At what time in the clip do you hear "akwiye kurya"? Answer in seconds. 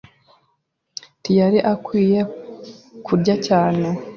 1.73-3.35